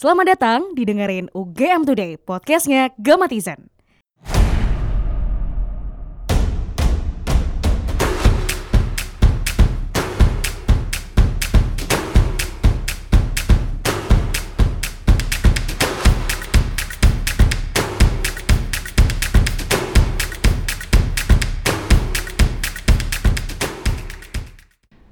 [0.00, 3.68] Selamat datang didengerin UGM Today, podcastnya Gamatizen.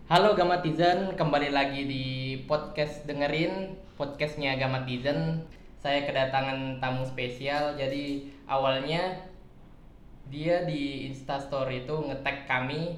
[0.08, 2.04] Halo Gamatizen, kembali lagi di
[2.48, 5.44] podcast dengerin podcastnya Gamatizen.
[5.84, 9.20] Saya kedatangan tamu spesial, jadi awalnya
[10.32, 12.96] dia di Instastory itu ngetek kami,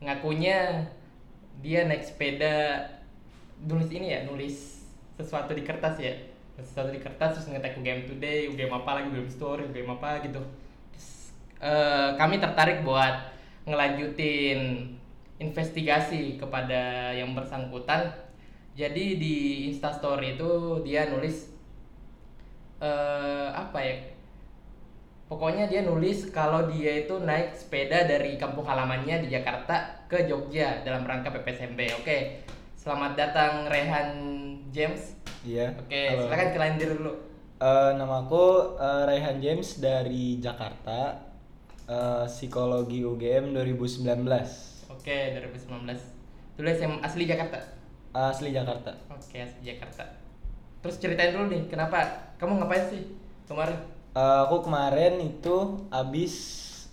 [0.00, 0.88] ngakunya
[1.60, 2.80] dia naik sepeda,
[3.68, 4.88] nulis ini ya, nulis
[5.20, 6.16] sesuatu di kertas ya,
[6.56, 10.40] sesuatu di kertas terus ngetek UGM Today, UGM apa lagi, UGM Story, UGM apa gitu.
[10.96, 11.08] Terus,
[11.60, 13.36] eh, kami tertarik buat
[13.68, 14.96] ngelanjutin
[15.38, 18.10] investigasi kepada yang bersangkutan.
[18.78, 19.36] Jadi di
[19.70, 21.50] Instastory itu dia nulis
[22.78, 23.96] eh apa ya?
[25.28, 30.80] Pokoknya dia nulis kalau dia itu naik sepeda dari kampung halamannya di Jakarta ke Jogja
[30.86, 32.00] dalam rangka PPSMB.
[32.00, 32.46] Oke.
[32.78, 34.08] Selamat datang Rehan
[34.72, 35.12] James.
[35.44, 35.76] Iya.
[35.76, 36.24] Oke, halo.
[36.24, 37.12] silakan kenalin diri dulu.
[37.58, 41.26] Eh, nama aku eh, Raihan James dari Jakarta.
[41.88, 44.67] eh, psikologi UGM 2019.
[44.98, 46.58] Oke, 2019.
[46.58, 47.58] Tulis yang asli Jakarta.
[48.10, 48.90] Asli Jakarta.
[49.06, 50.02] Oke, asli Jakarta.
[50.82, 52.02] Terus ceritain dulu nih, kenapa
[52.34, 53.14] kamu ngapain sih
[53.46, 53.78] kemarin?
[54.18, 56.34] Eh, aku kemarin itu abis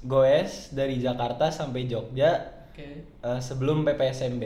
[0.06, 3.10] goes dari Jakarta sampai Jogja Oke.
[3.10, 4.44] eh, sebelum PPSMB.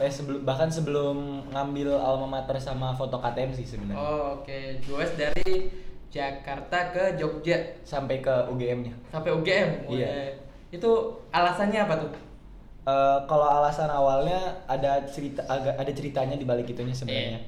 [0.00, 4.00] Eh sebelum bahkan sebelum ngambil alma mater sama foto KTM sih sebenarnya.
[4.00, 4.80] Oh, oke.
[4.88, 5.68] Gue dari
[6.08, 8.96] Jakarta ke Jogja Sampai ke UGM-nya.
[9.12, 9.92] sampai UGM.
[9.92, 10.08] Iya.
[10.08, 10.32] Weh.
[10.72, 12.31] Itu alasannya apa tuh?
[12.82, 17.38] Eh, kalau alasan awalnya ada cerita agak ada ceritanya di balik itunya sebenarnya.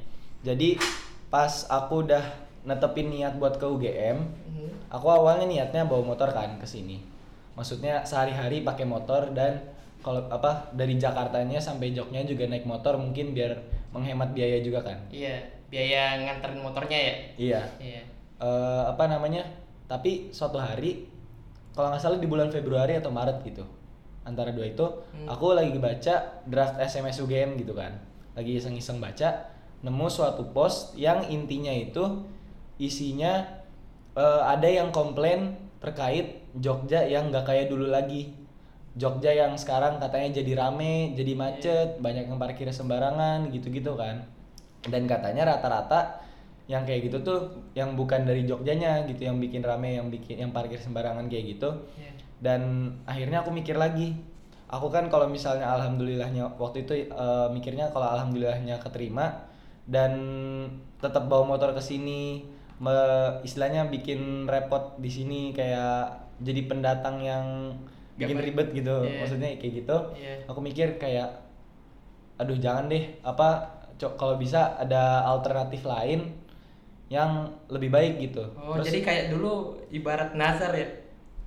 [0.47, 0.79] Jadi
[1.27, 2.23] pas aku udah
[2.63, 4.95] netepin niat buat ke UGM, Mhm.
[4.95, 7.03] aku awalnya niatnya bawa motor kan ke sini.
[7.59, 9.59] Maksudnya sehari-hari pakai motor dan
[10.07, 13.59] kalau apa dari Jakartanya sampai Jogja juga naik motor mungkin biar
[13.91, 14.99] menghemat biaya juga kan.
[15.11, 17.15] Iya, biaya nganterin motornya ya.
[17.35, 17.63] Iya.
[17.83, 18.03] Iya.
[18.39, 19.43] Eh, apa namanya?
[19.91, 21.11] Tapi suatu hari
[21.75, 23.67] kalau nggak salah di bulan Februari atau Maret gitu.
[24.25, 25.29] Antara dua itu Hmm.
[25.29, 27.93] aku lagi baca draft SMS UGM gitu kan.
[28.35, 29.53] Lagi iseng-iseng baca
[29.85, 32.25] nemu suatu post yang intinya itu
[32.81, 33.45] isinya
[34.15, 38.31] eh, ada yang komplain terkait Jogja yang nggak kayak dulu lagi.
[38.95, 44.23] Jogja yang sekarang katanya jadi rame, jadi macet, banyak yang parkir sembarangan gitu-gitu kan.
[44.87, 46.24] Dan katanya rata-rata
[46.65, 47.39] yang kayak gitu tuh
[47.77, 51.69] yang bukan dari Jogjanya gitu yang bikin rame, yang bikin yang parkir sembarangan kayak gitu.
[52.01, 52.11] Iya.
[52.41, 52.61] Dan
[53.05, 54.17] akhirnya aku mikir lagi.
[54.65, 59.45] Aku kan kalau misalnya alhamdulillahnya waktu itu eh, mikirnya kalau alhamdulillahnya keterima
[59.85, 60.13] dan
[60.99, 62.49] tetap bawa motor ke sini
[62.81, 67.77] me- istilahnya bikin repot di sini kayak jadi pendatang yang
[68.17, 68.47] bikin baik.
[68.51, 69.21] ribet gitu Iya.
[69.21, 70.35] maksudnya kayak gitu Iya.
[70.49, 71.29] aku mikir kayak
[72.41, 73.69] aduh jangan deh apa
[74.17, 76.35] kalau bisa ada alternatif lain
[77.15, 77.31] yang
[77.69, 79.53] lebih baik gitu Oh, Terus jadi kayak dulu
[79.89, 80.89] ibarat nazar ya?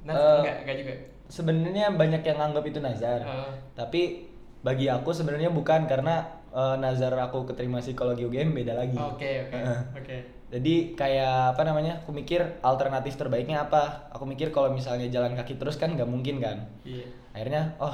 [0.02, 0.94] Nazar Eh, enggak, enggak juga.
[1.28, 3.52] sebenarnya banyak yang anggap itu nazar Oh.
[3.74, 4.24] tapi
[4.60, 9.60] bagi aku sebenarnya bukan karena eh, nazar aku keterima psikologi UGM beda lagi Oke, oke.
[9.94, 10.18] Oke.
[10.48, 15.56] jadi kayak apa namanya aku mikir alternatif terbaiknya apa aku mikir kalau misalnya jalan kaki
[15.56, 17.04] terus kan nggak mungkin kan Iya.
[17.32, 17.94] akhirnya oh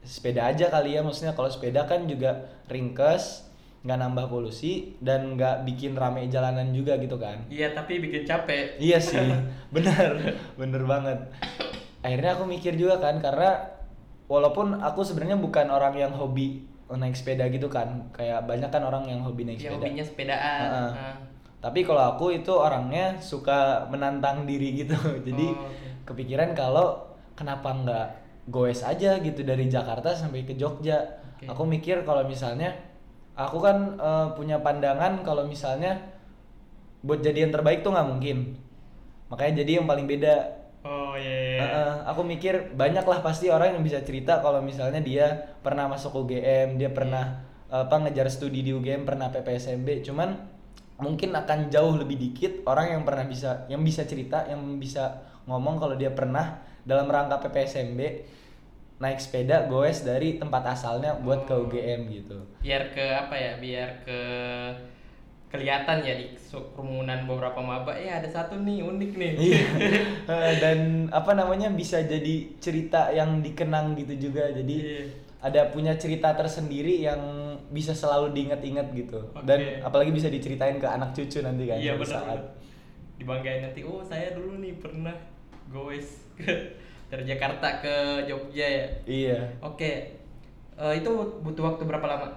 [0.00, 3.44] sepeda aja kali ya maksudnya kalau sepeda kan juga ringkes
[3.84, 8.76] nggak nambah polusi dan nggak bikin rame jalanan juga gitu kan Iya, tapi bikin capek.
[8.78, 9.20] iya sih
[9.68, 11.20] bener bener banget
[12.00, 13.60] akhirnya aku mikir juga kan karena
[14.24, 19.04] walaupun aku sebenarnya bukan orang yang hobi naik sepeda gitu kan kayak banyak kan orang
[19.04, 20.60] yang hobi naik Yang sepeda hobinya sepedaan.
[20.62, 20.90] Heeh.
[20.94, 21.16] Ah.
[21.60, 23.58] tapi kalau aku itu orangnya suka
[23.88, 24.96] menantang diri gitu
[25.26, 25.88] jadi Oh, oke.
[26.06, 28.06] kepikiran kalau kenapa nggak
[28.46, 31.00] goes aja gitu dari Jakarta sampai ke Jogja
[31.34, 31.44] Oke.
[31.46, 32.72] aku mikir kalau misalnya
[33.34, 35.98] aku kan eh, punya pandangan kalau misalnya
[37.04, 38.56] buat jadi yang terbaik tuh nggak mungkin
[39.28, 41.56] makanya jadi yang paling beda Oh iya.
[41.56, 41.60] iya.
[41.64, 46.28] Heeh, aku mikir banyak lah pasti orang yang bisa cerita kalau misalnya dia pernah masuk
[46.28, 47.40] UGM, dia pernah
[47.72, 50.36] apa ngejar studi di UGM, pernah PPSMB, cuman
[51.00, 55.80] mungkin akan jauh lebih dikit orang yang pernah bisa yang bisa cerita, yang bisa ngomong
[55.80, 58.00] kalau dia pernah dalam rangka PPSMB
[58.94, 61.66] naik sepeda goes dari tempat asalnya buat ke Oh.
[61.66, 62.38] UGM gitu.
[62.60, 63.52] Biar ke apa ya?
[63.58, 64.18] Biar ke
[65.48, 69.32] kelihatan ya di kerumunan beberapa maba ya ada satu nih unik nih.
[69.34, 69.62] Iya.
[70.34, 70.78] Eh, Dan
[71.10, 74.50] apa namanya bisa jadi cerita yang dikenang gitu juga.
[74.50, 75.04] Jadi Iya.
[75.38, 77.20] ada punya cerita tersendiri yang
[77.68, 79.44] bisa selalu diingat-ingat gitu Oke.
[79.44, 82.40] dan apalagi bisa diceritain ke anak cucu nanti kan suatu benar saat.
[83.14, 85.12] dibanggain nanti oh saya dulu nih pernah
[85.68, 86.48] goes ke
[87.06, 88.86] dari Jakarta ke Jogja ya?
[89.04, 89.38] Iya.
[89.60, 89.92] Oke.
[90.74, 91.10] Eh, itu
[91.40, 92.28] butuh waktu berapa lama?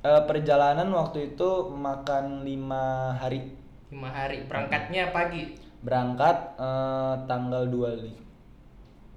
[0.00, 3.52] Eh, perjalanan waktu itu makan lima hari.
[3.88, 4.44] Lima hari.
[4.44, 5.56] Berangkatnya pagi?
[5.80, 8.28] Berangkat eh, tanggal 25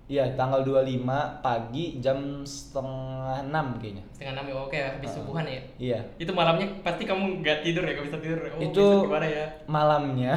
[0.03, 1.07] Iya, tanggal 25
[1.39, 4.03] pagi jam setengah enam kayaknya.
[4.11, 4.55] setengah enam ya?
[4.59, 5.15] Oke habis Ah.
[5.15, 5.61] subuhan ya?
[5.79, 5.99] Iya.
[6.19, 7.95] itu malamnya pasti kamu nggak tidur ya?
[7.95, 8.39] Nggak bisa tidur.
[8.45, 9.45] Oh, itu gimana ya?
[9.65, 10.33] malamnya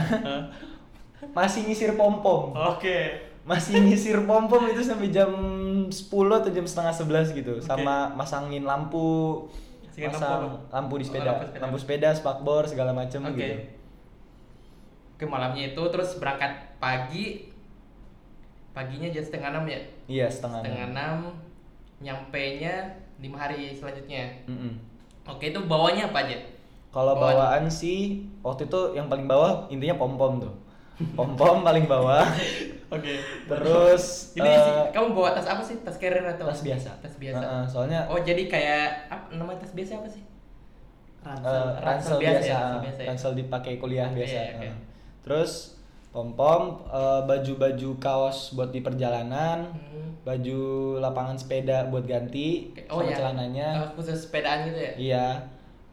[1.35, 2.55] masih nyisir pom-pom.
[2.55, 2.99] oke
[3.47, 5.31] Masih nyisir pom-pom itu sampai jam
[5.87, 5.95] 10
[6.37, 7.53] atau jam setengah 11 gitu.
[7.55, 7.63] Oke.
[7.63, 9.47] Sama masangin lampu,
[9.87, 11.63] Masangin masang lampu lampu di Oh, sepeda, lampu sepeda.
[11.63, 13.39] lampu sepeda, spakbor segala macem Oke.
[13.39, 13.57] gitu.
[15.17, 17.49] ke malamnya itu terus berangkat pagi
[18.71, 21.17] paginya jam setengah enam ya Iya, setengah, setengah enam.
[21.97, 22.85] nyampe nya
[23.17, 24.77] lima hari selanjutnya Mm-mm.
[25.25, 26.37] oke itu bawanya apa aja
[26.93, 27.33] Kalau Bawaan.
[27.33, 28.01] bawaan sih
[28.41, 30.53] waktu itu yang paling bawah intinya pom-pom tuh.
[31.13, 32.25] Pom-pom paling bawah.
[32.87, 33.15] oke
[33.45, 36.91] Terus ini sih kamu bawa tas apa sih tas carrier atau tas biasa.
[36.99, 41.35] tas biasa Heeh, soalnya oh jadi kayak apa nama tas biasa apa sih eh,
[41.77, 43.09] ransel ransel biasa biasa, ya, ransel biasa ya.
[43.09, 44.39] ransel dipakai kuliah Oke, biasa.
[44.39, 44.59] oke.
[44.63, 44.75] Heeh.
[45.21, 45.53] Terus
[46.09, 50.17] pom-pom, eh, baju-baju kaos buat di perjalanan, Hmm.
[50.23, 50.61] baju
[50.97, 53.17] lapangan sepeda buat ganti Oke, sama ya.
[53.17, 53.69] celananya.
[53.77, 55.27] Oh, khusus sepedaan gitu ya Iya.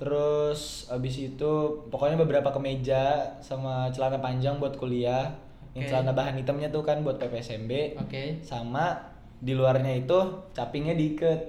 [0.03, 1.51] Terus abis itu
[1.87, 5.31] pokoknya beberapa kemeja sama celana panjang buat kuliah.
[5.71, 5.91] Yang Oke.
[5.95, 7.95] celana bahan hitamnya tuh kan buat PPSMB.
[7.95, 8.99] oke Sama
[9.39, 10.19] di luarnya itu
[10.51, 11.39] capingnya diikat.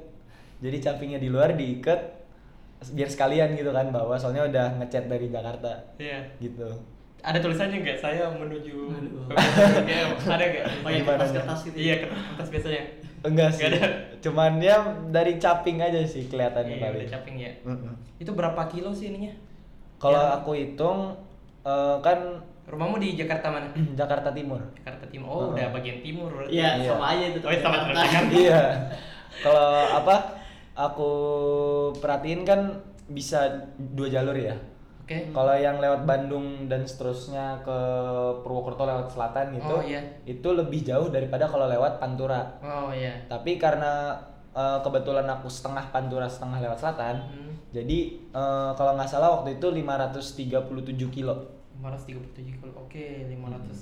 [0.62, 2.14] Jadi capingnya di luar diikat
[2.92, 6.68] biar sekalian gitu kan bawa soalnya udah ngecat dari Jakarta iya gitu.
[7.24, 8.92] Ada tulisannya nggak saya menuju
[9.32, 11.76] ada nggak Pakai Gimana kertas-kertas gitu.
[11.78, 12.84] iya kertas kertas biasanya
[13.24, 13.64] Enggak sih.
[13.64, 13.88] Nggak ada.
[14.20, 14.76] Cuman dia
[15.08, 17.96] dari caping aja sih kelihatannya iya caping ya Mm-mm.
[18.20, 19.32] itu berapa kilo sih ininya
[19.96, 20.36] Kalau Ya.
[20.36, 21.16] aku hitung
[21.64, 22.18] eh, kan
[22.64, 24.60] rumahmu di Jakarta mana Jakarta Timur.
[24.74, 25.52] Jakarta Timur oh Heeh.
[25.56, 26.52] udah bagian timur berarti.
[26.54, 26.88] Iya, Iya.
[26.90, 27.38] sama aja itu.
[27.40, 28.24] Oh, sama kan.
[28.44, 28.60] iya
[29.40, 30.16] kalau apa
[30.74, 31.10] aku
[31.96, 32.60] perhatiin kan
[33.06, 33.40] bisa
[33.78, 34.52] dua jalur ya
[35.04, 35.16] oke.
[35.30, 37.78] Kalau yang lewat Bandung dan seterusnya ke
[38.40, 40.00] Purwokerto lewat selatan gitu Oh, iya.
[40.24, 42.56] itu lebih jauh daripada kalau lewat Pantura.
[42.58, 43.20] Oh iya.
[43.26, 44.16] Tapi karena
[44.50, 47.52] eh, kebetulan aku setengah Pantura setengah lewat selatan Hmm.
[47.70, 47.98] jadi
[48.32, 50.64] eh, kalau nggak salah waktu itu 537
[51.10, 51.34] kilo.
[51.76, 52.72] 537 kilo.
[52.74, 53.72] Oke 500 Hmm.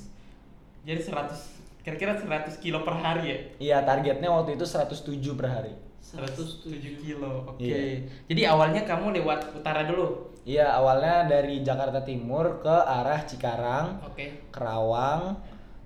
[0.83, 3.39] jadi 100 kira-kira 100 kilo per hari ya?
[3.61, 5.73] Iya targetnya waktu itu 107 per hari
[6.03, 6.67] 107
[6.99, 7.63] kilo oke.
[7.63, 8.03] Iya.
[8.27, 10.35] jadi awalnya kamu lewat utara dulu?
[10.43, 14.51] Iya awalnya dari Jakarta Timur ke arah Cikarang oke.
[14.51, 15.39] Kerawang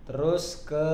[0.09, 0.89] terus ke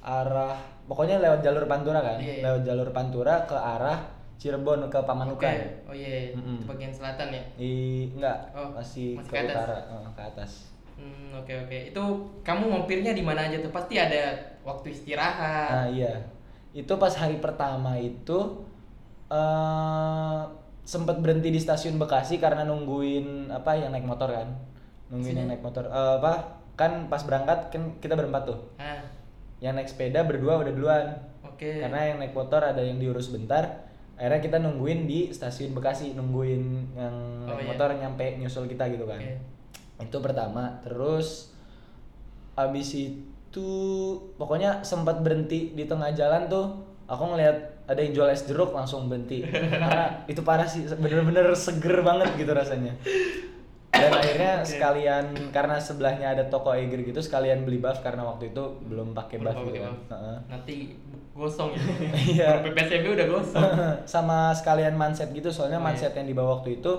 [0.00, 0.58] arah
[0.90, 2.18] pokoknya lewat jalur Pantura kan?
[2.18, 2.42] Iya, iya.
[2.50, 3.98] lewat jalur Pantura ke arah
[4.40, 5.56] Cirebon ke Pamanukan.
[5.84, 6.58] Oh iya Mm-mm.
[6.58, 7.42] itu bagian selatan ya?
[7.60, 9.52] I, enggak Oh, masih, masih ke, ke atas.
[9.54, 10.52] utara eh, ke atas.
[10.96, 11.78] Hmm, oke oke.
[11.92, 12.02] Itu
[12.40, 13.68] kamu mampirnya di mana aja tuh?
[13.68, 14.32] Pasti ada
[14.64, 15.70] waktu istirahat.
[15.70, 16.24] Nah iya
[16.70, 18.62] itu pas hari pertama itu
[19.28, 20.40] eh
[20.82, 24.48] sempat berhenti di stasiun Bekasi karena nungguin apa yang naik motor kan?
[25.06, 25.40] Nungguin Sini.
[25.46, 25.86] yang naik motor.
[25.86, 26.58] Eh, apa?
[26.74, 28.58] Kan pas berangkat kan kita berempat tuh.
[28.74, 28.98] Ah.
[29.62, 31.06] Yang naik sepeda berdua udah duluan.
[31.46, 31.78] Oke.
[31.78, 33.86] Karena yang naik motor ada yang diurus bentar
[34.20, 37.14] akhirnya kita nungguin di stasiun Bekasi nungguin yang
[37.46, 37.70] Oh, naik iya.
[37.72, 39.16] motor nyampe nyusul kita gitu kan.
[39.20, 39.38] Oke.
[40.00, 40.80] itu pertama.
[40.82, 41.52] Terus
[42.52, 43.29] abis itu
[44.32, 46.70] pokoknya sempat berhenti di tengah jalan tuh
[47.04, 49.42] aku ngeliat ada yang jual es jeruk langsung berhenti
[49.74, 52.94] karena itu parah sih bener-bener seger banget gitu rasanya
[53.90, 54.70] dan akhirnya Oke.
[54.70, 59.42] sekalian karena sebelahnya ada toko Eiger gitu sekalian beli buff karena waktu itu belum pakai
[59.42, 59.90] buff gitu kan.
[59.90, 60.14] buff.
[60.14, 60.36] Heeh.
[60.46, 60.74] nanti
[61.32, 61.82] gosong ya
[62.32, 62.48] Iya.
[62.62, 63.66] PPSMB udah gosong
[64.14, 65.88] sama sekalian manset gitu soalnya Oh, iya.
[65.90, 66.92] manset yang dibawa waktu itu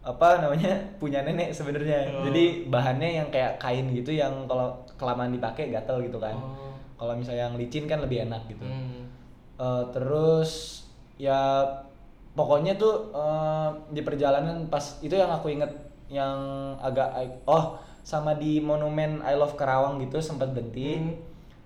[0.00, 2.24] apa namanya punya nenek sebenarnya Oh.
[2.24, 6.76] jadi bahannya yang kayak kain gitu yang kalau kelamaan dipakai gatel gitu kan Oh.
[6.94, 9.08] kalau misalnya yang licin kan lebih enak gitu Hmm.
[9.56, 10.84] Eh, terus
[11.16, 11.64] ya
[12.30, 15.72] pokoknya tuh eh, di perjalanan pas itu yang aku inget
[16.08, 16.36] yang
[16.78, 17.12] agak
[17.44, 21.16] oh sama di monumen I Love Karawang gitu sempat berhenti Hmm.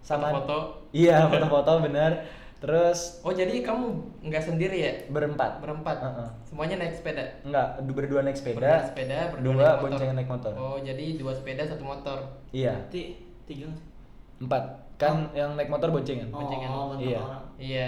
[0.01, 0.59] sama Foto-foto.
[0.93, 2.27] iya foto-foto bener
[2.57, 4.93] terus Oh jadi kamu nggak sendiri ya?
[5.07, 5.97] berempat Berempat.
[5.99, 6.29] Heeh.
[6.45, 7.21] Semuanya naik sepeda.
[7.41, 8.57] Enggak, du- berdua naik sepeda.
[8.57, 9.85] Berdua sepeda, berdua dua naik motor.
[9.87, 10.53] boncengan naik motor.
[10.55, 12.19] Oh jadi dua sepeda satu motor.
[12.51, 13.03] Iya, Berarti
[13.45, 13.89] tiga nggak sih?
[14.37, 14.63] empat.
[14.95, 16.29] Kan yang naik motor boncengan.
[16.29, 16.71] Oh, Boncengan.
[16.91, 17.19] bentuk Iya.
[17.19, 17.45] orang.
[17.57, 17.87] Iya.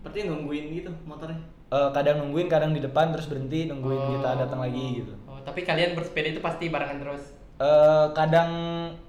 [0.00, 1.38] Berarti nungguin gitu motornya.
[1.68, 4.08] Eh, kadang nungguin, kadang di depan terus berhenti nungguin Oh.
[4.14, 5.12] kita datang lagi gitu.
[5.24, 7.22] Oh tapi kalian bersepeda itu pasti barengan terus.
[7.56, 8.50] Eh, kadang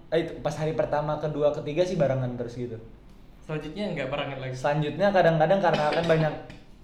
[0.08, 2.78] eh, itu pas hari pertama, kedua, ketiga sih barengan terus gitu.
[3.40, 4.56] Selanjutnya nggak barengan lagi.
[4.56, 6.34] Selanjutnya kadang-kadang karena kan banyak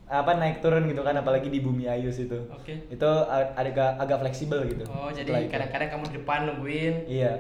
[0.06, 2.82] apa naik turun gitu kan apalagi di bumi Ayus itu Oke.
[2.90, 3.10] itu
[3.54, 6.96] agak agak fleksibel gitu Oh, jadi kadang-kadang kamu di depan nungguin.
[7.06, 7.38] iya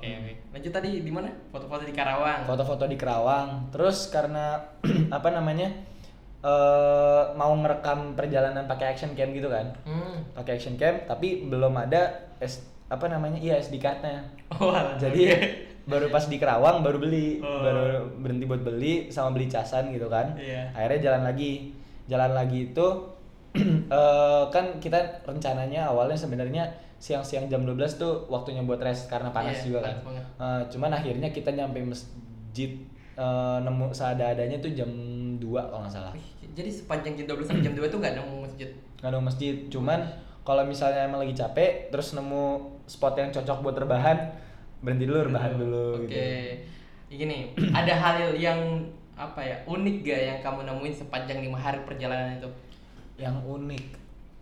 [0.00, 0.32] Oke oke.
[0.50, 1.28] Lanjut tadi di mana?
[1.52, 2.40] Foto-foto di Karawang.
[2.42, 4.56] foto-foto di Kerawang terus karena
[5.12, 5.68] apa namanya
[6.40, 10.24] eh mau merekam perjalanan pakai action cam gitu kan Hmm.
[10.32, 12.00] pakai action cam tapi belum ada
[12.40, 15.38] S, apa namanya iya SD cardnya Oh, jadi oke.
[15.84, 17.60] baru pas di Kerawang baru beli Oh.
[17.60, 17.84] baru
[18.16, 20.72] berhenti buat beli sama beli casan gitu kan Iya.
[20.72, 21.76] akhirnya jalan lagi
[22.08, 22.86] jalan lagi itu
[23.92, 29.56] eh, kan kita rencananya awalnya sebenarnya siang-siang jam 12 tuh waktunya buat rest karena panas
[29.58, 29.96] Iya, juga kan.
[30.36, 32.76] Eh, cuman akhirnya kita nyampe masjid
[33.16, 34.90] eh, nemu seada-adanya tuh jam
[35.36, 36.12] 2 kalau nggak salah
[36.50, 38.68] Jadi sepanjang jam 12 sampai jam 2 tuh nggak nemu masjid.
[39.00, 40.00] nggak ada masjid cuman
[40.40, 42.44] kalau misalnya emang lagi capek terus nemu
[42.84, 44.18] spot yang cocok buat rebahan
[44.80, 46.04] berhenti dulu rebahan dulu Oke.
[46.04, 46.20] gitu
[47.10, 48.60] Gini, ada hal yang
[49.16, 52.50] apa ya unik gak yang kamu nemuin sepanjang lima hari perjalanan itu?
[53.16, 53.84] yang unik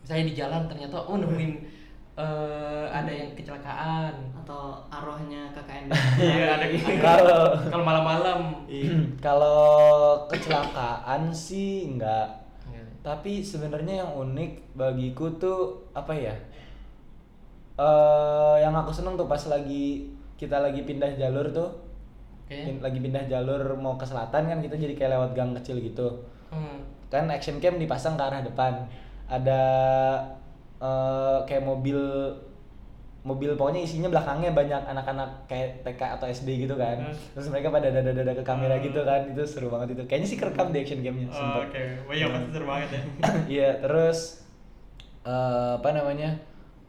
[0.02, 1.52] Misalnya di jalan ternyata oh nemuin
[2.18, 4.12] eh, ada yang kecelakaan.
[4.36, 5.86] Atau arwahnya KKN.
[6.18, 6.66] Iya, ada
[6.98, 8.40] kalau kalau malam-malam.
[9.18, 9.62] kalau
[10.26, 12.44] kecelakaan sih enggak
[12.98, 15.58] tapi sebenarnya yang unik bagiku tuh
[15.94, 16.34] apa ya
[17.78, 21.70] eh yang aku seneng tuh pas lagi kita lagi pindah jalur tuh
[22.44, 22.58] Oke.
[22.58, 26.08] pin- lagi pindah jalur mau ke selatan kan kita jadi kayak lewat gang kecil gitu
[26.48, 26.80] Hmm.
[27.06, 28.72] kan action cam dipasang ke arah depan
[29.26, 29.62] ada
[30.78, 31.98] eh, kayak mobil
[33.20, 37.12] mobil pokoknya isinya belakangnya banyak anak-anak kayak TK atau SD gitu kan Hmm.
[37.34, 38.84] terus mereka pada dada-dada ke kamera Hmm.
[38.84, 42.14] gitu kan itu seru banget itu kayaknya sih kerekam di action camnya Oh, Oke, wah
[42.14, 43.00] iya pasti seru banget ya.
[43.54, 44.18] iya terus
[45.22, 46.30] eh, apa namanya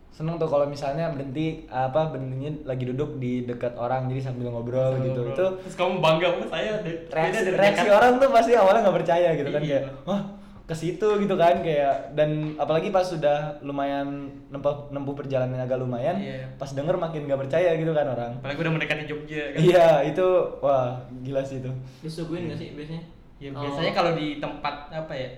[0.10, 4.92] seneng tuh kalau misalnya berhenti apa berhentinya lagi duduk di dekat orang jadi sambil ngobrol
[4.92, 5.34] Sambil gitu ngobrol.
[5.34, 6.72] itu Terus kamu bangga sama saya
[7.10, 9.80] reaksi, reaksi orang tuh pasti awalnya nggak percaya gitu kan Iya.
[9.82, 10.22] kayak wah
[10.70, 14.06] ke situ gitu kan kayak dan apalagi pas sudah lumayan
[14.48, 16.46] nempuh nempuh perjalanan agak lumayan Iya.
[16.56, 19.60] pas denger makin nggak percaya gitu kan orang Apalagi udah mendekati Jogja kan.
[19.60, 20.26] iya itu
[20.60, 23.02] wah gila sih itu Disuguhin gak sih biasanya?
[23.42, 25.30] Ya, Oh, biasanya kalau di tempat apa ya?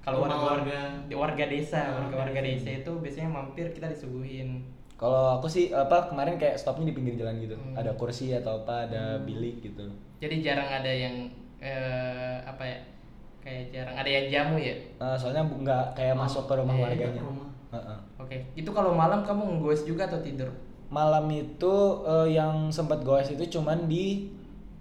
[0.00, 0.80] Kalau warga, warga.
[1.02, 4.62] di warga desa, Ah, warga warga desa itu biasanya mampir kita disuguhin.
[4.94, 7.74] kalau aku sih apa kemarin kayak stopnya di pinggir jalan gitu Hmm.
[7.74, 9.82] ada kursi atau apa ada bilik gitu
[10.16, 11.26] Jadi jarang ada yang
[11.58, 12.78] eh, apa ya?
[13.46, 14.74] Kayak jarang ada yang jamu ya.
[14.98, 17.46] Eh, soalnya nggak kayak Oh, masuk ke rumah iya, warganya ke rumah.
[17.70, 17.98] Heeh.
[18.18, 20.50] Oke, itu kalau malam kamu ngegoes juga atau tidur?
[20.86, 21.74] malam itu
[22.06, 24.30] eh, yang sempat goes itu cuman di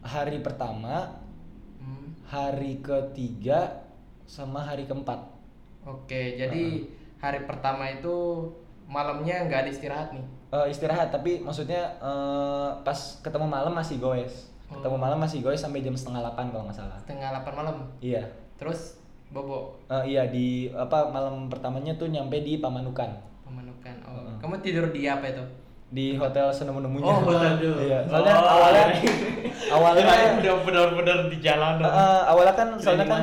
[0.02, 1.18] hari pertama
[1.78, 2.14] Hmm.
[2.26, 3.86] hari ketiga
[4.24, 5.18] sama hari keempat
[5.82, 6.86] Oke, jadi
[7.18, 8.46] hari pertama itu
[8.86, 10.26] malamnya nggak ada istirahat nih.
[10.52, 15.80] Eh, istirahat tapi maksudnya eh, pas ketemu malam masih goes ketemu malam masih goes sampai
[15.80, 17.78] jam setengah delapan kalau nggak salah Setengah 8 malam.
[18.00, 18.24] iya
[18.56, 23.10] Terus bobo Eh, iya di apa malam pertamanya tuh nyampe di Pamanukan
[23.42, 23.96] pemanukan.
[24.04, 24.36] Oh, Heeh.
[24.40, 25.44] kamu tidur di apa itu?
[25.88, 27.56] di hotel senemu-nemunya Oh, hotel.
[27.88, 29.14] iya soalnya Oh, awalnya iya.
[29.76, 30.04] awalnya
[30.36, 31.78] udah benar-benar di jalan.
[31.78, 33.22] Eh, awalnya kan soalnya kan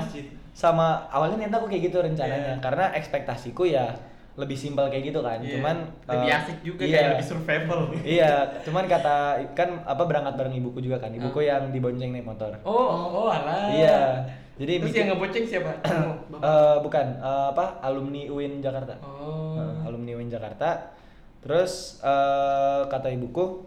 [0.52, 2.62] sama awalnya niat aku kayak gitu rencananya Iya.
[2.62, 3.90] karena ekspektasiku ya
[4.34, 5.60] lebih simpel kayak gitu kan Iya.
[5.60, 6.94] cuman lebih eh, asik juga iya.
[6.94, 7.80] kayak lebih survival.
[8.16, 9.16] iya cuman kata
[9.52, 13.68] kan apa berangkat bareng ibuku juga kan ibuku yang dibonceng naik motor Oh, oh alah.
[13.68, 14.24] iya
[14.54, 15.72] jadi Terus bikin- yang ngeboceng siapa?
[16.42, 19.54] Eh, bukan eh, apa alumni UIN Jakarta oh.
[19.54, 20.90] Eh, alumni UIN Jakarta
[21.38, 23.62] terus eh, kata ibuku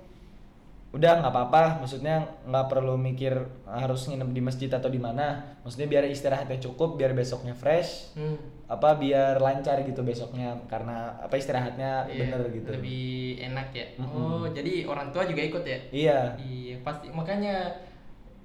[0.91, 5.85] udah nggak apa-apa maksudnya nggak perlu mikir harus nginep di masjid atau di mana maksudnya
[5.85, 8.39] biar istirahatnya cukup biar besoknya fresh Hmm.
[8.65, 13.05] Apa biar lancar gitu besoknya karena apa istirahatnya Iya, bener gitu Lebih
[13.45, 13.85] enak ya.
[14.01, 14.09] Mm-mm.
[14.09, 15.79] Oh, jadi orang tua juga ikut ya?
[15.93, 17.69] iya Iya, pasti makanya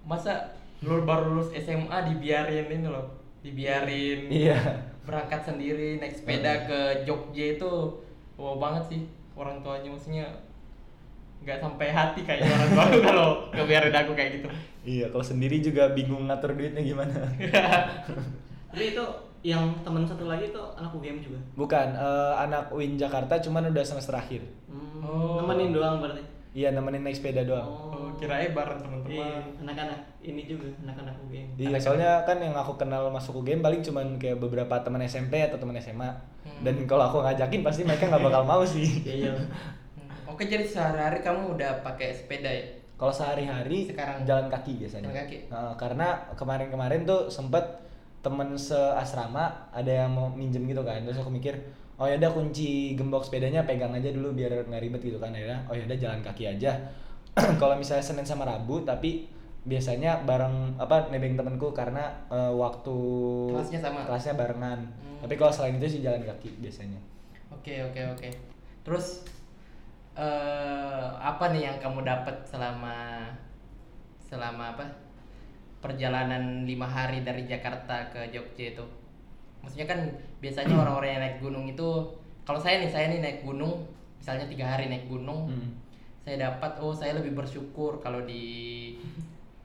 [0.04, 3.08] masa lu baru lulus SMA dibiarin ini loh.
[3.40, 4.60] Dibiarin iya
[5.00, 7.72] berangkat sendiri naik sepeda ke Jogja itu
[8.36, 9.00] wow banget sih
[9.32, 10.28] orang tuanya maksudnya
[11.40, 14.48] nggak sampai hati kayaknya orang tua kalau ngebiarin aku kayak gitu
[14.84, 17.16] iya kalau sendiri juga bingung ngatur duitnya gimana
[18.70, 19.04] Tapi itu
[19.42, 21.38] yang teman satu lagi tuh anak UGM juga.
[21.54, 25.40] bukan eh, anak UIN Jakarta cuman udah semester akhir Hmm, Oh.
[25.40, 26.20] Nemenin doang berarti.
[26.52, 31.49] iya nemenin naik sepeda doang oh, kirain bareng Iya, teman-teman anak-anak ini juga, anak-anak UGM.
[31.56, 35.40] Iya, Anak- soalnya kan yang aku kenal masuk UGM paling cuman kayak beberapa teman SMP
[35.40, 36.06] atau teman SMA.
[36.40, 36.61] Hmm.
[36.61, 38.87] Dan kalau aku ngajakin pasti mereka nggak bakal mau sih.
[39.02, 39.32] Iya, iya.
[39.32, 44.23] Hmm, oke jadi sehari-hari kamu udah pakai sepeda ya Kalau sehari-hari Sekarang.
[44.23, 45.09] jalan kaki biasanya.
[45.09, 45.37] Jalan kaki.
[45.49, 46.06] Nah, karena
[46.37, 47.64] kemarin-kemarin tuh sempet
[48.20, 51.00] temen seasrama ada yang mau minjem gitu kan.
[51.02, 51.56] Terus aku mikir,
[51.96, 55.32] oh ya udah kunci gembok sepedanya pegang aja dulu biar nggak ribet gitu kan.
[55.32, 56.72] Akhirnya, oh ya udah jalan kaki aja.
[57.62, 62.96] kalau misalnya Senin sama Rabu tapi biasanya bareng apa nebeng temenku karena eh, waktu
[63.54, 64.02] Kelasnya sama?
[64.08, 65.20] kelasnya barengan Hmm.
[65.20, 66.96] tapi kalau selain itu sih jalan kaki biasanya
[67.52, 68.28] Oke oke oke.
[68.82, 69.20] Terus
[70.16, 73.20] eh apa nih yang kamu dapat selama
[74.18, 74.84] selama apa
[75.80, 78.84] perjalanan lima hari dari Jakarta ke Jogja itu?
[79.60, 80.00] Maksudnya kan
[80.38, 81.88] biasanya orang-orang yang naik gunung itu
[82.44, 83.84] kalau saya nih saya nih naik gunung
[84.16, 85.72] misalnya tiga hari naik gunung Hmm.
[86.20, 88.44] saya dapat oh saya lebih bersyukur kalau di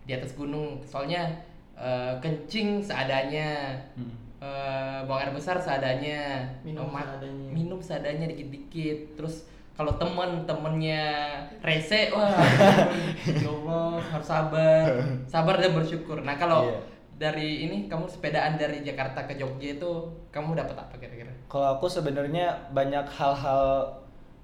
[0.01, 1.27] di atas gunung soalnya
[1.75, 4.15] eh, kencing seadanya Hmm.
[4.39, 7.47] eh, buang air besar seadanya Minum Oh, seadanya.
[7.51, 9.43] minum seadanya dikit-dikit terus
[9.75, 11.03] kalau temen temennya
[11.59, 12.31] rese wah
[13.43, 14.85] ya Allah harus sabar
[15.27, 16.79] sabar dan bersyukur nah kalau Iya.
[17.15, 19.91] dari ini kamu sepedaan dari Jakarta ke Jogja itu
[20.31, 23.87] kamu dapat apa kira-kira Kalau aku sebenarnya banyak hal-hal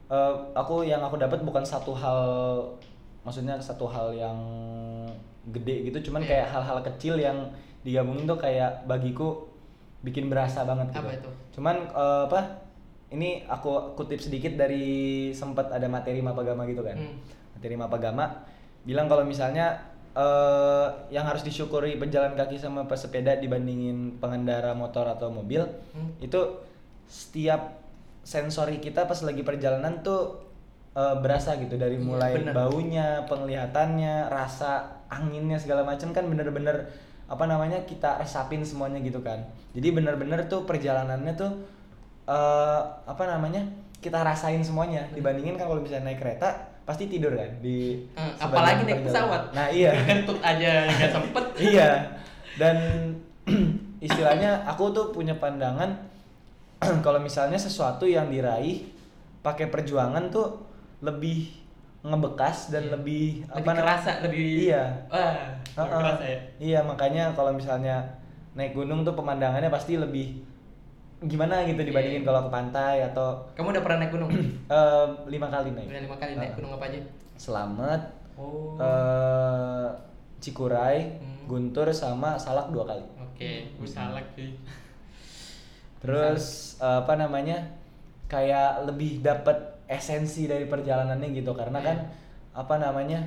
[0.08, 2.20] eh, aku yang aku dapat bukan satu hal
[3.22, 4.36] maksudnya satu hal yang
[5.48, 6.30] gede gitu cuman Iya.
[6.30, 7.38] kayak hal-hal kecil yang
[7.82, 9.48] digabungin tuh kayak bagiku
[10.02, 11.02] bikin berasa banget gitu.
[11.02, 11.30] Apa itu?
[11.54, 12.40] Cuman eh, apa?
[13.12, 14.86] Ini aku kutip sedikit dari
[15.32, 16.96] sempat ada materi mapagama gitu kan.
[16.96, 17.20] Hmm.
[17.54, 18.26] Materi mapagama
[18.82, 19.78] bilang kalau misalnya
[20.12, 25.64] eh yang harus disyukuri pejalan kaki sama pesepeda dibandingin pengendara motor atau mobil
[25.96, 26.12] Hmm.
[26.20, 26.40] itu
[27.08, 27.80] setiap
[28.22, 30.40] sensori kita pas lagi perjalanan tuh
[30.92, 32.52] eh, berasa gitu dari Iya, mulai bener.
[32.52, 36.92] baunya, penglihatannya, rasa anginnya segala macam kan bener-bener
[37.28, 39.40] apa namanya kita resapin semuanya gitu kan.
[39.72, 41.52] Jadi bener-bener tuh perjalanannya tuh
[42.24, 43.62] eh apa namanya
[43.98, 45.06] kita rasain semuanya.
[45.12, 46.50] Dibandingin kan kalau misalnya naik kereta
[46.82, 49.54] pasti tidur kan di Hmm, apalagi naik pesawat.
[49.54, 49.94] Nah iya.
[50.08, 51.46] kentut aja nggak sempet.
[51.72, 51.90] Iya.
[52.58, 52.78] Dan
[54.02, 55.94] istilahnya aku tuh punya pandangan
[57.06, 58.82] kalau misalnya sesuatu yang diraih
[59.42, 60.58] pakai perjuangan tuh
[61.02, 61.50] lebih
[62.02, 62.92] ngebekas dan Iya.
[62.92, 64.84] lebih, lebih namanya- kerasa lebih iya.
[65.08, 65.38] Wah
[65.78, 66.02] lebih Heeh.
[66.02, 66.40] kerasa ya.
[66.58, 68.02] Iya makanya kalau misalnya
[68.52, 70.42] naik gunung tuh pemandangannya pasti lebih
[71.22, 72.28] gimana gitu dibandingin Iya.
[72.28, 74.32] kalau ke pantai atau kamu udah pernah naik gunung
[74.74, 76.58] eh, lima kali naik udah lima kali naik Heeh.
[76.58, 77.00] gunung apa aja
[77.36, 78.02] selamat
[78.36, 79.88] oh eh,
[80.40, 81.46] Cikuray Hmm.
[81.48, 84.50] Guntur sama Salak dua kali oke gue salak sih
[86.02, 87.62] Terus eh, apa namanya?
[88.26, 89.54] Kayak lebih dapat
[89.86, 91.86] esensi dari perjalanannya gitu karena Iya.
[91.86, 91.98] kan
[92.56, 93.22] apa namanya?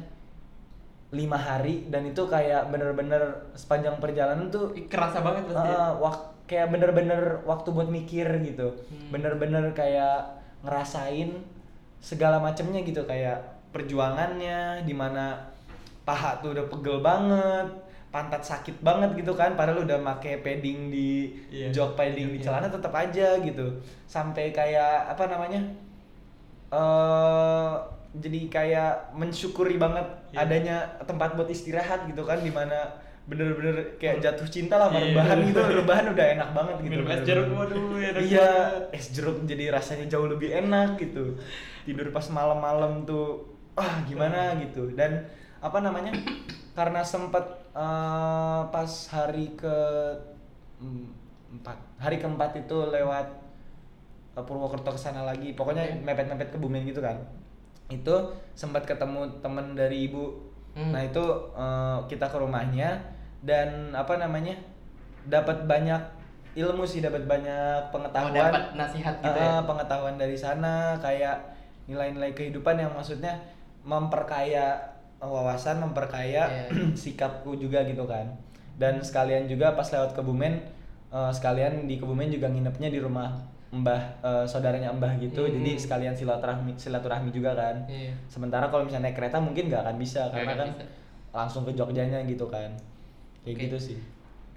[1.14, 3.22] lima hari dan itu kayak bener-bener
[3.54, 9.08] sepanjang perjalanan tuh kerasa banget pasti eh, wak- kayak bener-bener waktu buat mikir gitu Hmm.
[9.10, 10.28] bener-bener kayak
[10.60, 11.32] ngerasain
[11.98, 13.40] segala macamnya gitu kayak
[13.72, 15.40] perjuangannya di mana
[16.04, 17.68] paha tuh udah pegel banget
[18.08, 21.72] pantat sakit banget gitu kan padahal udah make padding di Iya.
[21.72, 22.44] jok padding di Iya.
[22.46, 23.66] celana tetap aja gitu
[24.06, 25.58] sampai kayak apa namanya
[26.70, 27.72] eh
[28.14, 30.46] jadi kayak mensyukuri banget Iya.
[30.46, 32.78] adanya tempat buat istirahat gitu kan di mana
[33.24, 35.16] bener-bener kayak jatuh cinta lah sama Iya.
[35.16, 35.60] rebahan gitu.
[35.80, 36.92] Rebahan udah enak banget gitu.
[36.92, 38.48] Minum es jeruk waduh enak iya
[38.92, 41.32] es jeruk jadi rasanya jauh lebih enak gitu.
[41.88, 43.40] Tidur pas malam-malam tuh
[43.80, 44.92] ah gimana gitu.
[44.92, 45.24] Dan
[45.58, 46.12] apa namanya?
[46.76, 49.76] Karena sempet eh, pas hari ke
[50.84, 51.06] mm,
[51.60, 53.26] empat hari keempat itu lewat
[54.36, 55.56] eh, Purwokerto ke sana lagi.
[55.56, 57.16] Pokoknya mepet-mepet ke Bumen gitu kan.
[57.88, 60.52] Itu sempat ketemu temen dari ibu.
[60.74, 60.90] Hmm.
[60.90, 61.22] nah itu
[61.54, 62.98] eh, kita ke rumahnya
[63.44, 64.56] dan apa namanya
[65.24, 66.00] dapat banyak
[66.54, 71.36] ilmu sih dapat banyak Oh, pengetahuan dapat nasihat gitu Eh, ya pengetahuan dari sana kayak
[71.84, 73.36] nilai-nilai kehidupan yang maksudnya
[73.84, 74.80] memperkaya
[75.20, 76.64] wawasan memperkaya Iya.
[76.98, 78.26] sikapku juga gitu kan
[78.74, 80.60] dan sekalian juga pas lewat Kebumen
[81.10, 83.32] eh, sekalian di Kebumen juga nginepnya di rumah
[83.70, 85.54] mbah eh, saudaranya mbah gitu Hmm.
[85.56, 88.14] jadi sekalian silaturahmi silaturahmi juga kan Iya.
[88.26, 90.84] sementara kalau misalnya naik kereta mungkin nggak akan bisa Nggak karena kan bisa.
[91.32, 92.70] langsung ke Jogjanya gitu kan
[93.44, 93.64] kayak Oke.
[93.64, 93.98] gitu sih.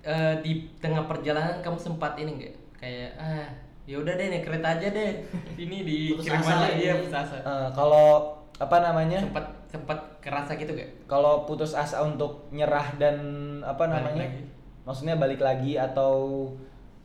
[0.02, 3.43] Eh, di tengah perjalanan kamu sempat ini enggak kayak ah
[3.84, 5.12] ya udah deh naik kereta aja deh.
[5.58, 5.78] Ini
[6.12, 7.38] Putus dikirim asa aja iya putus asa.
[7.38, 8.08] Eh, kalau
[8.56, 9.19] apa namanya?
[9.19, 13.15] Sempat sempat kerasa gitu gak kalau putus asa untuk nyerah dan
[13.62, 14.23] apa Balik namanya?
[14.26, 14.41] lagi.
[14.84, 16.47] maksudnya balik lagi atau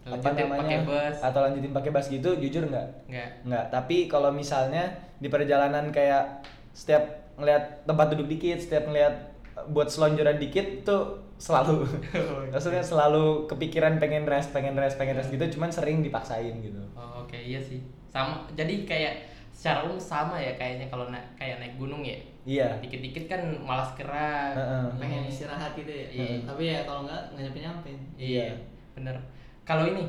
[0.03, 0.61] apa Lanjutin namanya?
[0.63, 1.17] pakai bus.
[1.21, 2.89] atau lanjutin pakai bus gitu jujur nggak?
[3.07, 3.29] Nggak.
[3.45, 3.65] Nggak.
[3.71, 7.03] Tapi kalau misalnya di perjalanan kayak setiap
[7.35, 9.32] ngelihat tempat duduk dikit setiap ngelihat eh,
[9.69, 11.83] buat selonjoran dikit tuh selalu.
[12.55, 16.79] Maksudnya selalu kepikiran pengen rest pengen rest pengen rest gitu cuman sering dipaksain gitu.
[16.95, 17.83] Oh, oke iya sih.
[18.09, 19.15] Sama jadi kayak
[19.53, 22.17] secara umum sama ya kayaknya kalau na kayak naik gunung ya?
[22.43, 22.79] Iya.
[22.81, 24.55] Dikit-dikit kan malas gerak.
[24.57, 24.85] Heeh.
[24.99, 26.07] pengen istirahat gitu ya?
[26.09, 26.27] Iya.
[26.43, 28.55] tapi ya kalau nggak nggak nyampe nyampe iya Iya.
[28.97, 29.17] bener.
[29.63, 30.09] Kalau ini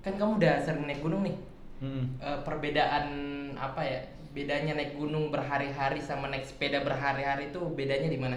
[0.00, 1.36] kan kamu udah sering naik gunung nih.
[1.76, 2.04] Mm-mm.
[2.16, 3.04] Eh, perbedaan
[3.52, 4.00] apa ya?
[4.32, 8.36] Bedanya naik gunung berhari-hari sama naik sepeda berhari-hari itu bedanya di mana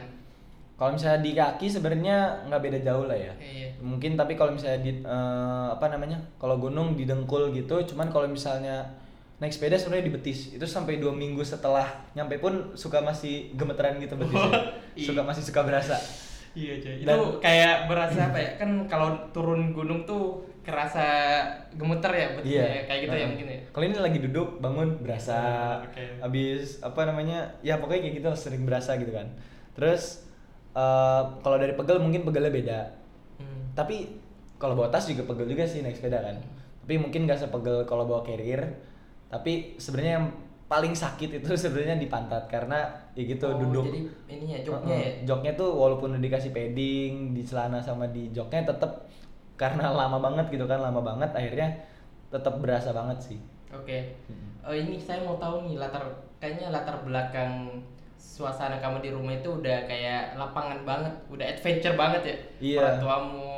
[0.80, 3.36] Kalau misalnya di kaki sebenarnya nggak beda jauh lah ya.
[3.36, 3.68] Iya.
[3.84, 6.16] Mungkin tapi kalau misalnya di eh, apa namanya?
[6.40, 8.88] Kalau gunung di dengkul gitu, cuman kalau misalnya
[9.44, 10.56] naik sepeda sebenarnya di betis.
[10.56, 14.72] Itu sampai dua minggu setelah nyampe pun suka masih gemeteran gitu betisnya.
[14.96, 15.08] Iya.
[15.12, 16.00] suka masih suka berasa.
[16.56, 16.96] Iya coy.
[17.04, 18.52] Itu kayak berasa apa ya?
[18.56, 21.08] Kan kalau turun gunung tuh kerasa
[21.76, 22.88] gemeter ya betul ya?
[22.88, 23.30] Kayak gitu ya Heeh.
[23.36, 23.60] mungkin ya.
[23.76, 25.40] Kalau ini lagi duduk bangun berasa.
[25.84, 26.24] Oke.
[26.24, 27.52] Habis apa namanya?
[27.64, 29.28] Ya pokoknya kayak gitu sering berasa gitu kan.
[29.76, 30.29] Terus
[30.80, 32.80] eh, kalau dari pegel mungkin pegelnya beda.
[33.44, 33.76] Hmm.
[33.76, 34.08] Tapi
[34.56, 36.40] kalau bawa tas juga pegel juga sih naik sepeda kan.
[36.88, 38.64] Tapi mungkin gak sepegel kalau bawa carrier.
[39.30, 40.28] Tapi sebenarnya yang
[40.70, 42.86] paling sakit itu sebenarnya di pantat karena
[43.18, 43.90] ya gitu Oh, duduk.
[43.90, 45.28] Jadi ininya joknya Heeh, ya.
[45.34, 49.10] Joknya tuh walaupun udah dikasih padding di celana sama di joknya tetap
[49.60, 51.68] karena lama banget gitu kan, lama banget akhirnya
[52.30, 53.40] tetap berasa banget sih.
[53.74, 54.14] Oke.
[54.30, 54.66] Mm-mm.
[54.66, 56.06] Oh ini saya mau tahu nih latar
[56.38, 57.82] kayaknya latar belakang
[58.20, 62.38] suasana kamu di rumah itu udah kayak lapangan banget, udah adventure banget ya.
[62.60, 62.80] Iya.
[62.84, 63.50] Orang tuamu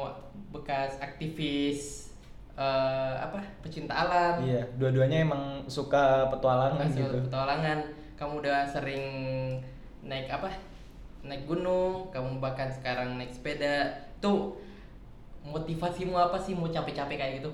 [0.53, 2.13] bekas aktivis
[2.53, 4.45] eh, apa pecinta alam.
[4.45, 7.17] Iya, dua-duanya emang suka petualangan Masuk gitu.
[7.25, 7.79] petualangan.
[8.15, 9.05] Kamu udah sering
[10.05, 10.53] naik apa?
[11.25, 13.89] Naik gunung, kamu bahkan sekarang naik sepeda.
[14.21, 14.61] Tuh
[15.41, 17.49] motivasimu apa sih mau capek-capek kayak gitu?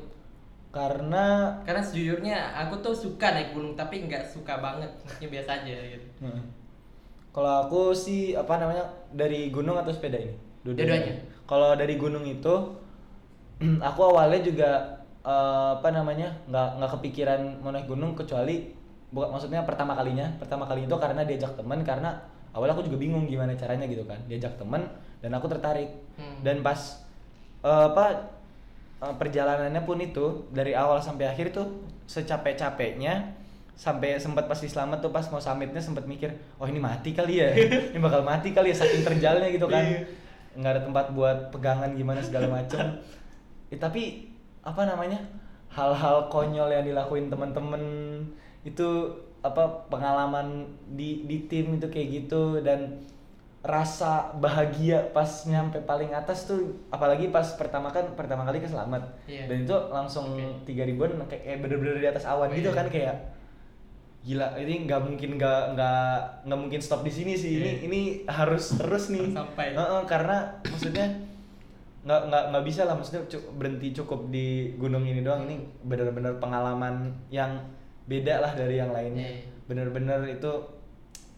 [0.76, 2.36] Karena Karena sejujurnya
[2.68, 6.08] aku tuh suka naik gunung tapi nggak suka banget, maksudnya biasa aja gitu.
[7.38, 8.82] Kalau aku sih apa namanya
[9.14, 10.34] dari gunung atau sepeda ini?
[10.66, 11.14] Dua-duanya.
[11.46, 12.50] Kalau dari gunung itu
[13.94, 14.70] aku awalnya juga
[15.22, 18.74] eh, apa namanya nggak nggak kepikiran mau naik gunung kecuali
[19.14, 22.12] bukan maksudnya pertama kalinya pertama kali itu karena diajak teman karena
[22.52, 24.84] awalnya aku juga bingung gimana caranya gitu kan diajak teman
[25.22, 26.42] dan aku tertarik Hmm.
[26.42, 27.06] dan pas
[27.62, 28.34] eh, apa
[29.06, 33.38] eh, perjalanannya pun itu dari awal sampai akhir tuh secapek-capeknya
[33.78, 37.54] sampai sempat pasti selamat tuh pas mau summitnya sempat mikir oh ini mati kali ya
[37.94, 40.02] ini bakal mati kali ya saking terjalnya gitu kan Iya.
[40.58, 42.98] nggak ada tempat buat pegangan gimana segala macem
[43.70, 44.26] Eh, tapi
[44.60, 45.22] apa namanya
[45.70, 47.78] hal-hal konyol yang dilakuin teman-teman
[48.64, 52.98] itu apa pengalaman di di tim itu kayak gitu dan
[53.62, 59.04] rasa bahagia pas nyampe paling atas tuh apalagi pas pertama kan pertama kali ke selamat
[59.28, 59.46] Iya.
[59.46, 60.26] dan itu langsung
[60.64, 62.78] tiga ribuan kayak, kayak bener-bener di atas awan Oh, gitu iya.
[62.80, 63.16] kan kayak
[64.22, 66.14] gila ini nggak mungkin nggak nggak
[66.46, 67.60] nggak mungkin stop di sini sih.
[67.60, 67.74] Ini Iya.
[67.88, 69.32] ini harus terus nih.
[69.32, 69.72] Sampai.
[69.72, 71.08] Heeh, karena maksudnya
[72.04, 72.96] nggak nggak nggak bisa lah.
[72.96, 75.48] Maksudnya cu- berhenti cukup di gunung ini doang.
[75.48, 77.56] Ini benar-benar pengalaman yang
[78.08, 80.52] beda lah dari yang lainnya Iya, bener-bener itu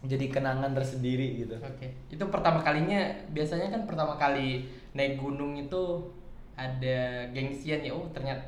[0.00, 1.58] jadi kenangan tersendiri gitu.
[1.58, 2.96] Oke, itu pertama kalinya
[3.28, 4.64] biasanya kan pertama kali
[4.94, 6.08] naik gunung itu
[6.54, 6.98] ada
[7.30, 7.92] gengsian ya.
[7.92, 8.40] Oh ternyata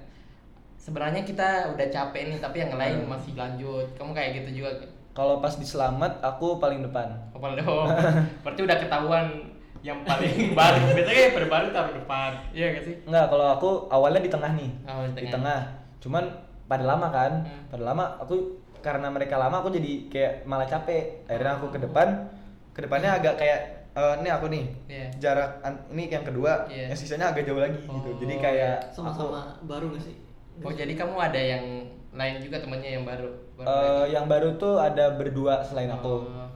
[0.83, 3.09] sebenarnya kita udah capek nih, tapi yang lain Hmm.
[3.09, 3.87] masih lanjut.
[3.95, 4.71] Kamu kayak gitu juga?
[5.13, 7.05] kalau pas di selamat aku paling depan
[7.37, 7.85] Oh, oh,
[8.43, 9.29] berarti udah ketahuan
[9.81, 10.81] yang paling baru.
[10.97, 12.31] Biasanya kayak pada baru taruh depan.
[12.51, 12.95] Iya gak sih?
[13.05, 14.71] Enggak, kalau aku awalnya di tengah nih.
[14.89, 15.37] Oh, di di tengah.
[15.37, 15.61] tengah.
[16.01, 16.25] Cuman
[16.65, 17.63] pada lama kan, Hmm.
[17.69, 18.35] pada lama aku
[18.81, 21.29] karena mereka lama aku jadi kayak malah capek.
[21.29, 22.09] Akhirnya aku ke depan,
[22.73, 23.61] ke depannya agak kayak
[23.93, 24.65] eh, ini aku nih.
[24.89, 25.07] Iya.
[25.21, 26.89] Jarak an- ini yang kedua, Iya.
[26.89, 27.93] yang sisanya agak jauh lagi gitu.
[27.93, 28.17] Oh.
[28.17, 30.17] Jadi kayak aku Sama-sama baru gak sih?
[30.61, 31.65] Oh jadi kamu ada yang
[32.13, 33.33] lain juga temennya yang baru?
[33.57, 34.13] baru lagi?
[34.13, 36.29] yang baru tuh ada berdua selain aku.
[36.29, 36.49] Oh,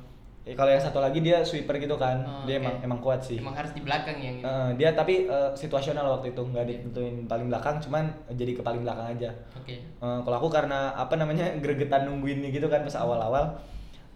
[0.47, 2.23] Eh, kalau yang satu lagi dia sweeper gitu kan.
[2.23, 2.63] Oh, dia oke.
[2.63, 3.35] emang emang kuat sih.
[3.35, 4.47] Emang harus di belakang yang ini.
[4.47, 6.71] Eh, dia tapi eh, situasional waktu itu nggak Iya.
[6.87, 9.31] ditentuin paling belakang, cuman jadi ke paling belakang aja.
[9.59, 9.75] Oke.
[9.83, 13.59] Eh, kalau aku karena apa namanya gregetan nungguinnya gitu kan pas awal-awal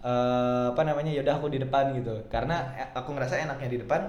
[0.01, 4.01] eh apa namanya yaudah aku di depan gitu karena aku ngerasa enaknya di depan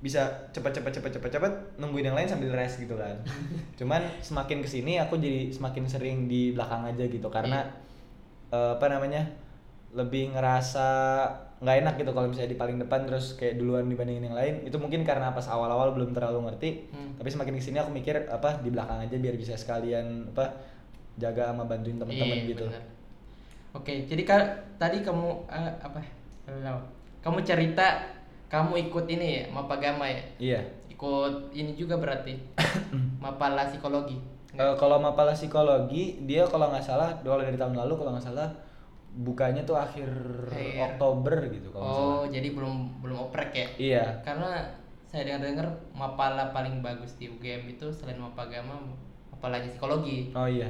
[0.00, 3.20] bisa cepet cepet cepet cepet cepet nungguin yang lain sambil rest gitu kan
[3.78, 7.68] cuman semakin ke sini aku jadi semakin sering di belakang aja gitu karena
[8.48, 9.28] eh, apa namanya
[9.92, 10.86] lebih ngerasa
[11.60, 14.80] nggak enak gitu kalau misalnya di paling depan terus kayak duluan dibandingin yang lain itu
[14.80, 17.12] mungkin karena pas awal-awal belum terlalu ngerti Hmm.
[17.20, 20.56] tapi semakin ke sini aku mikir apa di belakang aja biar bisa sekalian apa
[21.20, 22.84] jaga sama bantuin teman-teman Iya, gitu benar.
[23.70, 24.40] Oke, jadi kan
[24.80, 26.00] tadi kamu eh, apa?
[27.20, 27.86] Kamu cerita
[28.50, 30.22] kamu ikut ini ya, Mapagama ya?
[30.38, 30.60] iya
[30.90, 32.34] Ikut ini juga berarti.
[33.24, 34.18] Mapala psikologi.
[34.50, 38.50] Eh, kalau mapala psikologi dia kalau nggak salah kalau dari tahun lalu kalau nggak salah
[39.10, 40.10] bukanya tuh akhir
[40.50, 40.90] Akhir.
[40.90, 43.66] Oktober gitu kalau nggak salah oh, jadi belum belum oprek ya?
[43.78, 44.58] iya Karena
[45.06, 48.74] saya dengar-dengar Mapala paling bagus di UGM itu selain Mapagama,
[49.30, 50.34] Mapalanya psikologi.
[50.34, 50.66] oh iya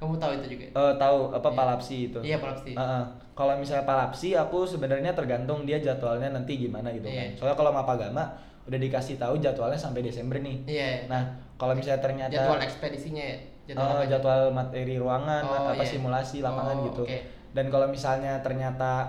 [0.00, 0.64] Kamu tahu itu juga?
[0.66, 1.54] Eh, tahu apa Iya.
[1.54, 2.72] palapsi itu Iya, palapsi.
[2.72, 3.04] Heeh.
[3.32, 7.32] kalau misalnya palapsi aku sebenarnya tergantung dia jadwalnya nanti gimana gitu kan Iya.
[7.34, 8.24] soalnya kalau mapagama
[8.62, 10.90] udah dikasih tahu jadwalnya sampai Desember nih Iya.
[11.06, 13.36] nah kalau misalnya ternyata jadwal ekspedisinya ya?
[13.66, 14.08] Jadwal aja?
[14.10, 15.88] jadwal materi ruangan Oh, apa iya.
[15.90, 17.18] simulasi lapangan Oh, gitu oke.
[17.50, 19.08] dan kalau misalnya ternyata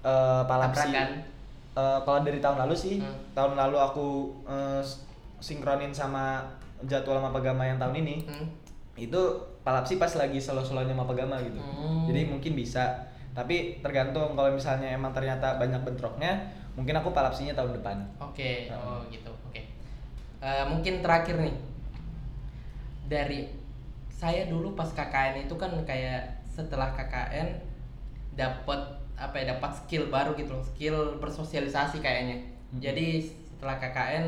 [0.00, 1.10] eh, palapsi Tabrakan.
[1.72, 3.14] eh, kalau dari tahun lalu sih Hmm.
[3.32, 4.06] tahun lalu aku
[4.80, 5.04] s-
[5.38, 6.42] sinkronin sama
[6.82, 8.46] jadwal Mapagama yang tahun ini Hmm.
[8.96, 9.22] itu
[9.60, 12.08] palapsi pas lagi selo-selonya Mapagama gitu Hmm.
[12.08, 16.40] jadi mungkin bisa tapi tergantung kalau misalnya emang ternyata banyak bentroknya
[16.72, 18.78] mungkin aku palapsinya tahun depan Oke, Nah.
[18.78, 19.30] oh gitu.
[19.46, 19.62] Oke.
[20.40, 21.52] Eh, mungkin terakhir nih.
[23.04, 23.50] Dari
[24.08, 27.58] saya dulu pas KKN itu kan kayak setelah KKN
[28.32, 28.80] dapat
[29.14, 32.38] apa ya dapat skill baru gitu loh, skill bersosialisasi kayaknya.
[32.70, 32.80] Hmm.
[32.80, 34.24] Jadi setelah KKN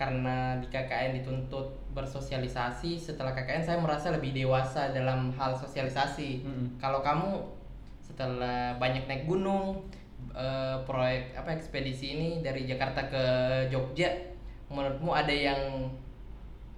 [0.00, 6.40] karena di KKN dituntut bersosialisasi, setelah KKN saya merasa lebih dewasa dalam hal sosialisasi.
[6.40, 6.80] Mm-mm.
[6.80, 7.36] Kalau kamu
[8.00, 9.84] setelah banyak naik gunung,
[10.32, 13.24] eh, proyek apa ekspedisi ini dari Jakarta ke
[13.68, 14.08] Jogja,
[14.72, 15.92] menurutmu ada yang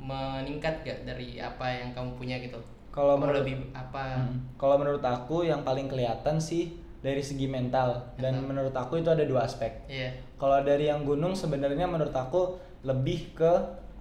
[0.03, 2.59] meningkat gak dari apa yang kamu punya gitu?
[2.91, 4.19] Kalau menurut- lebih apa?
[4.19, 4.59] Mm.
[4.59, 8.49] Kalau menurut aku yang paling kelihatan sih dari segi mental dan Mental.
[8.51, 9.71] menurut aku itu ada dua aspek.
[9.87, 10.11] Iya.
[10.39, 13.53] Kalau dari yang gunung sebenarnya menurut aku lebih ke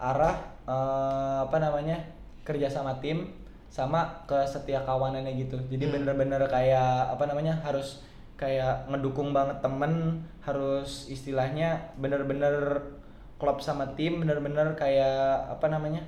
[0.02, 2.02] arah eh, apa namanya
[2.42, 3.30] kerja sama tim
[3.72, 5.56] sama ke setia kawanannya gitu.
[5.72, 5.94] Jadi Hmm.
[6.04, 8.04] bener-bener kayak apa namanya harus
[8.36, 12.84] kayak ngedukung banget temen, harus istilahnya bener-bener
[13.40, 16.04] klop sama tim, bener-bener kayak apa namanya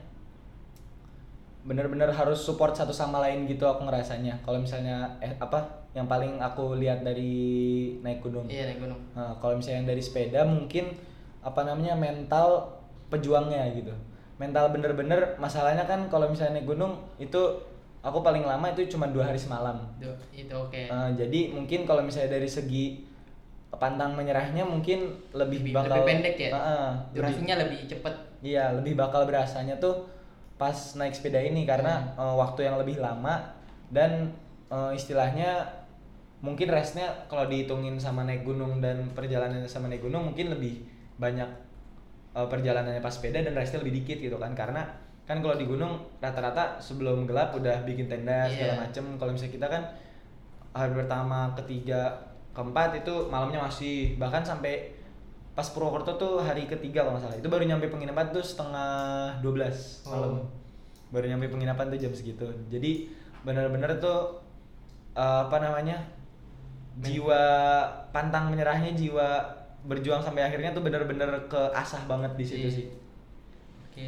[1.64, 4.44] bener-bener harus support satu sama lain gitu aku ngerasanya.
[4.44, 8.52] Kalau misalnya eh, apa yang paling aku lihat dari naik gunung.
[8.52, 9.00] Iya naik gunung.
[9.16, 10.92] Nah, kalau misalnya yang dari sepeda mungkin
[11.44, 12.72] apa namanya mental
[13.08, 13.92] pejuangnya gitu.
[14.40, 17.38] Mental bener-bener masalahnya kan kalau misalnya naik gunung itu
[18.02, 19.84] aku paling lama itu cuma dua hari semalam.
[20.00, 20.76] Itu, itu oke.
[20.90, 23.06] Eh, jadi mungkin kalau misalnya dari segi
[23.74, 26.50] pantang menyerahnya mungkin lebih, lebih, bakal lebih pendek ya.
[26.54, 28.16] Heeh, lebih- Durasinya lebih cepet.
[28.44, 30.06] Iya, lebih bakal berasanya tuh
[30.56, 32.22] pas naik sepeda ini karena Hmm.
[32.22, 33.42] eh, waktu yang lebih lama
[33.90, 34.32] dan
[34.70, 35.64] eh, istilahnya
[36.42, 40.84] mungkin restnya kalau dihitungin sama naik gunung dan perjalanannya sama naik gunung mungkin lebih
[41.24, 41.50] banyak
[42.34, 44.52] eh, perjalanannya pas sepeda dan restnya lebih dikit gitu kan.
[44.52, 44.84] Karena
[45.24, 48.82] kan kalau di gunung rata-rata sebelum gelap udah bikin tenda segala Iya.
[48.84, 49.04] macem.
[49.16, 49.84] Kalau misalnya kita kan
[50.74, 52.12] hari pertama ketiga
[52.52, 54.92] keempat itu malamnya masih bahkan sampai
[55.54, 57.38] pas Purwokerto tuh hari ketiga kalau nggak salah.
[57.38, 58.92] Itu baru nyampe penginapan tuh setengah
[59.40, 60.42] 12 malam.
[60.42, 60.46] Oh.
[61.14, 62.50] baru nyampe penginapan tuh jam segitu.
[62.68, 63.06] Jadi
[63.46, 64.42] benar-benar tuh
[65.14, 66.02] eh, apa namanya
[66.98, 67.42] jiwa
[68.10, 69.46] pantang menyerahnya jiwa
[69.84, 72.74] berjuang sampai akhirnya tuh benar-benar keasah banget di situ Iya.
[72.74, 72.88] sih
[73.86, 74.08] Oke.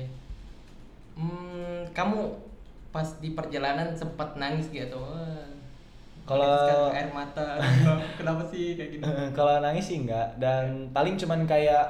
[1.13, 2.19] Hmm, kamu
[2.89, 4.97] pas di perjalanan sempat nangis gitu.
[4.97, 5.45] Wah.
[6.25, 7.47] Kalau- Meneteskan air mata.
[8.19, 9.03] Kenapa sih kayak gini?
[9.37, 11.85] kalau nangis sih enggak dan paling cuman kayak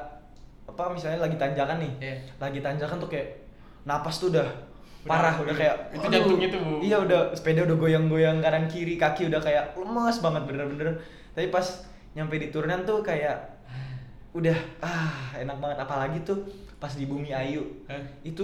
[0.66, 2.16] apa misalnya lagi tanjakan nih Iya.
[2.38, 3.48] lagi tanjakan tuh kayak
[3.86, 4.44] napas tuh udah
[5.06, 6.82] parah udah kayak itu jantungnya tuh.
[6.82, 10.98] iya udah sepeda udah goyang-goyang kanan kiri kaki udah kayak lemas banget bener-bener
[11.32, 11.64] tapi pas
[12.12, 13.55] nyampe di turunan tuh kayak
[14.36, 16.44] udah ah enak banget apalagi tuh
[16.76, 18.04] pas di bumi ayu Hah?
[18.22, 18.44] itu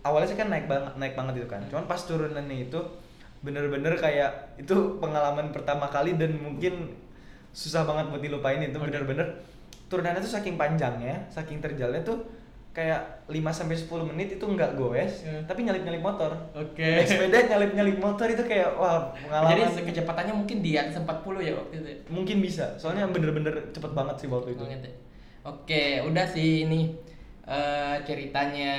[0.00, 2.80] awalnya sih kan naik banget naik banget itu kan cuman pas turunannya itu
[3.38, 6.96] bener-bener kayak itu pengalaman pertama kali dan mungkin
[7.52, 9.44] susah banget buat dilupain itu bener-bener
[9.86, 12.16] turunannya tuh saking panjangnya saking terjalnya tuh
[12.72, 15.40] kayak 5 sampai 10 menit itu nggak goes Ya.
[15.44, 16.80] tapi nyalip-nyalip motor Oke.
[16.80, 21.08] naik sepeda nyalip-nyalip motor itu kayak wah pengalaman Jadi kecepatannya mungkin di atas 40
[21.40, 21.88] ya waktu itu.
[21.88, 21.96] ya?
[22.08, 24.92] mungkin bisa soalnya bener-bener cepet banget sih waktu itu Banget ya.
[25.46, 26.90] Oke, udah sih ini
[27.46, 28.74] eh, ceritanya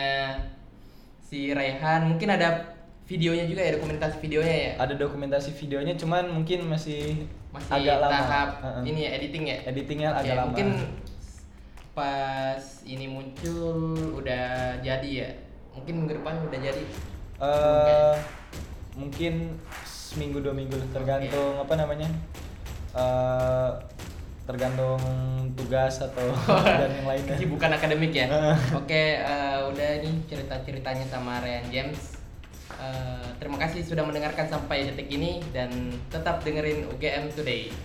[1.23, 2.11] si Rehan.
[2.11, 2.75] Mungkin ada
[3.07, 4.71] videonya juga ya, dokumentasi videonya ya.
[4.83, 7.23] ada dokumentasi videonya cuman mungkin masih,
[7.55, 8.83] Masih agak lama tahap Heeh.
[8.91, 9.57] ini ya editing ya.
[9.63, 10.67] editingnya agak lama Mungkin
[11.95, 15.29] pas ini muncul udah jadi ya.
[15.71, 16.83] Mungkin minggu depan udah jadi.
[17.37, 18.15] Eh,
[18.99, 19.55] mungkin
[19.87, 22.09] seminggu dua minggu tergantung apa namanya
[22.97, 23.71] eh
[24.47, 24.97] tergantung
[25.59, 26.31] tugas atau
[26.79, 28.55] dan yang lainnya Kesibukan akademik ya.
[28.71, 32.15] Oke, eh, udah ini cerita-ceritanya sama Ryan James.
[32.79, 35.69] Eh, terima kasih sudah mendengarkan sampai detik ini dan
[36.07, 37.75] tetap dengerin UGM Today.